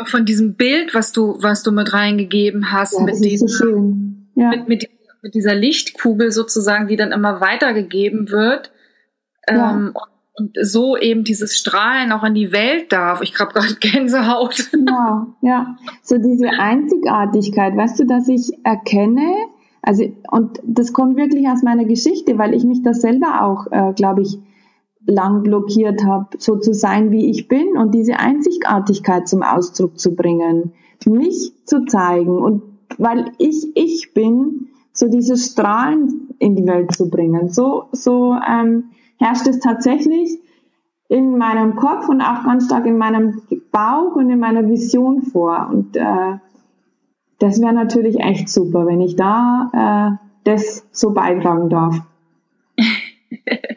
Auch 0.00 0.08
von 0.08 0.24
diesem 0.24 0.54
Bild, 0.54 0.92
was 0.92 1.12
du, 1.12 1.36
was 1.40 1.62
du 1.62 1.70
mit 1.70 1.92
reingegeben 1.92 2.72
hast, 2.72 2.98
ja, 2.98 3.04
mit, 3.04 3.24
diesem, 3.24 3.46
so 3.46 3.94
ja. 4.34 4.50
mit, 4.50 4.66
mit, 4.66 4.90
mit, 5.22 5.34
dieser 5.34 5.54
Lichtkugel 5.54 6.32
sozusagen, 6.32 6.88
die 6.88 6.96
dann 6.96 7.12
immer 7.12 7.40
weitergegeben 7.40 8.30
wird. 8.30 8.72
Ja. 9.48 9.72
Ähm, 9.72 9.94
und 10.34 10.56
so 10.62 10.96
eben 10.96 11.24
dieses 11.24 11.56
Strahlen 11.56 12.12
auch 12.12 12.24
in 12.24 12.34
die 12.34 12.52
Welt 12.52 12.92
darf. 12.92 13.20
Ich 13.20 13.34
glaube 13.34 13.52
gerade 13.54 13.74
Gänsehaut. 13.74 14.70
Genau, 14.70 15.26
ja. 15.42 15.76
So 16.02 16.16
diese 16.18 16.48
Einzigartigkeit, 16.48 17.76
weißt 17.76 18.00
du, 18.00 18.06
dass 18.06 18.28
ich 18.28 18.50
erkenne, 18.64 19.34
also 19.82 20.04
und 20.30 20.60
das 20.64 20.92
kommt 20.92 21.16
wirklich 21.16 21.46
aus 21.48 21.62
meiner 21.62 21.84
Geschichte, 21.84 22.38
weil 22.38 22.54
ich 22.54 22.64
mich 22.64 22.82
da 22.82 22.92
selber 22.94 23.42
auch, 23.42 23.66
äh, 23.70 23.92
glaube 23.94 24.22
ich, 24.22 24.38
lang 25.06 25.42
blockiert 25.42 26.04
habe, 26.04 26.28
so 26.38 26.56
zu 26.56 26.74
sein, 26.74 27.10
wie 27.10 27.30
ich 27.30 27.48
bin 27.48 27.76
und 27.76 27.94
diese 27.94 28.18
Einzigartigkeit 28.18 29.26
zum 29.28 29.42
Ausdruck 29.42 29.98
zu 29.98 30.14
bringen, 30.14 30.72
mich 31.06 31.52
zu 31.64 31.86
zeigen 31.86 32.38
und 32.38 32.62
weil 32.98 33.32
ich 33.38 33.74
ich 33.74 34.12
bin, 34.12 34.68
so 34.92 35.08
dieses 35.08 35.52
Strahlen 35.52 36.34
in 36.38 36.56
die 36.56 36.66
Welt 36.66 36.92
zu 36.94 37.10
bringen. 37.10 37.48
So 37.48 37.88
so 37.92 38.34
ähm, 38.34 38.90
herrscht 39.18 39.46
es 39.46 39.60
tatsächlich 39.60 40.38
in 41.08 41.36
meinem 41.36 41.74
Kopf 41.74 42.08
und 42.08 42.20
auch 42.20 42.44
ganz 42.44 42.66
stark 42.66 42.86
in 42.86 42.96
meinem 42.96 43.42
Bauch 43.72 44.14
und 44.14 44.30
in 44.30 44.38
meiner 44.38 44.68
Vision 44.68 45.22
vor. 45.22 45.68
Und 45.70 45.96
äh, 45.96 46.38
das 47.40 47.60
wäre 47.60 47.72
natürlich 47.72 48.20
echt 48.20 48.48
super, 48.48 48.86
wenn 48.86 49.00
ich 49.00 49.16
da 49.16 50.18
äh, 50.18 50.26
das 50.44 50.86
so 50.92 51.10
beitragen 51.10 51.68
darf. 51.68 51.96
ja. 52.78 52.86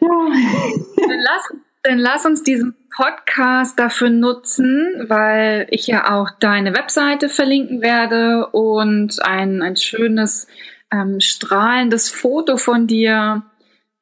dann, 0.00 1.18
lass, 1.18 1.54
dann 1.82 1.98
lass 1.98 2.24
uns 2.24 2.44
diesen 2.44 2.76
Podcast 2.94 3.80
dafür 3.80 4.10
nutzen, 4.10 5.04
weil 5.08 5.66
ich 5.70 5.88
ja 5.88 6.14
auch 6.16 6.30
deine 6.38 6.72
Webseite 6.72 7.28
verlinken 7.28 7.82
werde 7.82 8.46
und 8.52 9.20
ein, 9.24 9.60
ein 9.60 9.76
schönes 9.76 10.46
ähm, 10.94 11.20
strahlendes 11.20 12.10
Foto 12.10 12.56
von 12.56 12.86
dir 12.86 13.42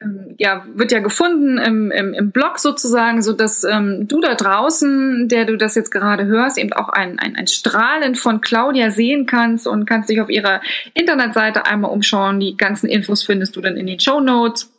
ähm, 0.02 0.34
ja, 0.38 0.64
wird 0.74 0.92
ja 0.92 1.00
gefunden 1.00 1.58
im, 1.58 1.90
im, 1.90 2.14
im 2.14 2.30
Blog 2.30 2.58
sozusagen, 2.58 3.22
so 3.22 3.32
dass 3.32 3.64
ähm, 3.64 4.06
du 4.08 4.20
da 4.20 4.34
draußen, 4.34 5.28
der 5.28 5.44
du 5.44 5.56
das 5.56 5.74
jetzt 5.74 5.90
gerade 5.90 6.26
hörst, 6.26 6.58
eben 6.58 6.72
auch 6.72 6.88
ein, 6.88 7.18
ein, 7.18 7.36
ein 7.36 7.46
Strahlen 7.46 8.14
von 8.14 8.40
Claudia 8.40 8.90
sehen 8.90 9.26
kannst 9.26 9.66
und 9.66 9.86
kannst 9.86 10.08
dich 10.08 10.20
auf 10.20 10.28
ihrer 10.28 10.60
Internetseite 10.94 11.66
einmal 11.66 11.90
umschauen. 11.90 12.40
Die 12.40 12.56
ganzen 12.56 12.88
Infos 12.88 13.22
findest 13.22 13.56
du 13.56 13.60
dann 13.60 13.76
in 13.76 13.86
den 13.86 14.00
Show 14.00 14.20
Notes. 14.20 14.70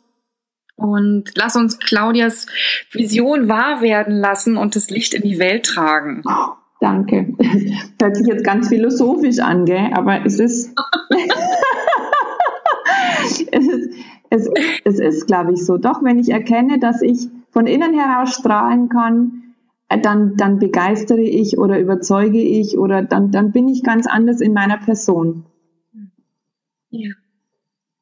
Und 0.76 1.30
lass 1.36 1.54
uns 1.54 1.78
Claudias 1.78 2.46
Vision 2.90 3.48
wahr 3.48 3.80
werden 3.80 4.16
lassen 4.16 4.56
und 4.56 4.74
das 4.74 4.90
Licht 4.90 5.14
in 5.14 5.22
die 5.22 5.38
Welt 5.38 5.66
tragen. 5.66 6.22
Oh, 6.26 6.54
danke. 6.80 7.32
Hört 8.00 8.16
sich 8.16 8.26
jetzt 8.26 8.44
ganz 8.44 8.68
philosophisch 8.68 9.38
an, 9.38 9.66
gell? 9.66 9.90
Aber 9.94 10.26
es 10.26 10.40
ist 10.40 10.74
es, 14.34 14.50
es 14.84 14.98
ist, 14.98 15.26
glaube 15.26 15.52
ich, 15.52 15.64
so. 15.64 15.78
Doch, 15.78 16.02
wenn 16.02 16.18
ich 16.18 16.30
erkenne, 16.30 16.78
dass 16.78 17.02
ich 17.02 17.28
von 17.50 17.66
innen 17.66 17.98
heraus 17.98 18.34
strahlen 18.34 18.88
kann, 18.88 19.54
äh, 19.88 19.98
dann, 19.98 20.36
dann 20.36 20.58
begeistere 20.58 21.22
ich 21.22 21.58
oder 21.58 21.78
überzeuge 21.78 22.40
ich 22.40 22.76
oder 22.78 23.02
dann, 23.02 23.30
dann 23.30 23.52
bin 23.52 23.68
ich 23.68 23.82
ganz 23.82 24.06
anders 24.06 24.40
in 24.40 24.52
meiner 24.52 24.78
Person. 24.78 25.44
Ja. 26.90 27.10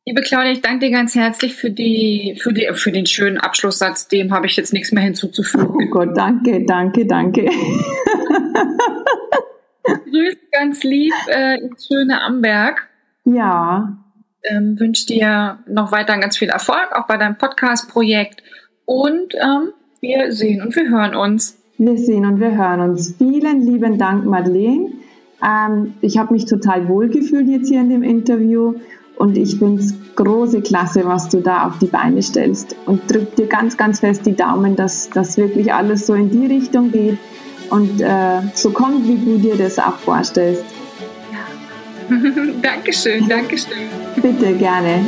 Liebe 0.05 0.23
Claudia, 0.23 0.51
ich 0.51 0.63
danke 0.63 0.87
dir 0.87 0.93
ganz 0.93 1.15
herzlich 1.15 1.55
für, 1.55 1.71
die, 1.71 2.37
für, 2.43 2.53
die, 2.53 2.69
für 2.75 2.91
den 2.91 3.07
schönen 3.07 3.39
Abschlusssatz. 3.39 4.09
Dem 4.09 4.33
habe 4.33 4.47
ich 4.47 4.57
jetzt 4.57 4.73
nichts 4.73 4.91
mehr 4.91 5.05
hinzuzufügen. 5.05 5.69
Oh 5.71 5.87
Gott, 5.91 6.17
danke, 6.17 6.65
danke, 6.67 7.07
danke. 7.07 7.45
Grüß 9.85 10.37
ganz 10.51 10.83
lieb 10.83 11.15
äh, 11.29 11.61
ins 11.61 11.87
schöne 11.87 12.21
Amberg. 12.21 12.89
Ja, 13.25 14.02
ähm, 14.45 14.79
wünsche 14.79 15.07
dir 15.07 15.59
noch 15.67 15.93
weiter 15.93 16.19
ganz 16.19 16.37
viel 16.37 16.49
Erfolg, 16.49 16.91
auch 16.95 17.07
bei 17.07 17.17
deinem 17.17 17.37
Podcast-Projekt. 17.37 18.43
Und 18.85 19.35
ähm, 19.35 19.73
wir 20.01 20.33
sehen 20.33 20.63
und 20.63 20.75
wir 20.75 20.89
hören 20.89 21.15
uns. 21.15 21.59
Wir 21.79 21.97
sehen 21.97 22.27
und 22.27 22.41
wir 22.41 22.57
hören 22.57 22.81
uns. 22.81 23.15
Vielen 23.19 23.63
lieben 23.63 23.99
Dank, 23.99 24.25
Madeleine. 24.25 24.91
Ähm, 25.43 25.95
ich 26.01 26.19
habe 26.19 26.33
mich 26.33 26.47
total 26.47 26.89
wohlgefühlt 26.89 27.49
jetzt 27.49 27.69
hier 27.69 27.81
in 27.81 27.91
dem 27.91 28.03
Interview 28.03 28.75
und 29.17 29.37
ich 29.37 29.59
finde 29.59 29.81
es 29.83 29.95
große 30.17 30.63
Klasse, 30.63 31.05
was 31.05 31.29
du 31.29 31.41
da 31.41 31.67
auf 31.67 31.79
die 31.79 31.87
Beine 31.87 32.23
stellst. 32.23 32.77
Und 32.87 33.11
drück 33.11 33.37
dir 33.37 33.47
ganz, 33.47 33.77
ganz 33.77 34.01
fest 34.01 34.27
die 34.27 34.35
Daumen, 34.35 34.77
dass 34.77 35.11
das 35.11 35.37
wirklich 35.37 35.73
alles 35.73 36.07
so 36.07 36.15
in 36.15 36.31
die 36.31 36.47
Richtung 36.47 36.91
geht 36.91 37.19
und 37.71 38.01
äh, 38.01 38.41
so 38.55 38.71
kommt, 38.71 39.07
wie 39.07 39.17
du 39.17 39.39
dir 39.39 39.57
das 39.57 39.79
auch 39.79 39.97
vorstellst. 39.97 40.65
Dankeschön, 42.63 43.29
Dankeschön. 43.29 44.02
Bitte 44.17 44.53
gerne. 44.55 45.05